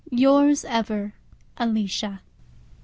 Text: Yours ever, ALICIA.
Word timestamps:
Yours 0.09 0.65
ever, 0.65 1.13
ALICIA. 1.59 2.21